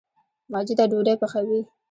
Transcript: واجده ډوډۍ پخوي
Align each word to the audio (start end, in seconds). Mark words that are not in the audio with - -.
واجده 0.53 0.85
ډوډۍ 0.91 1.15
پخوي 1.21 1.59